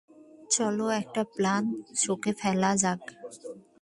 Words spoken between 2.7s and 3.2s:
যাক।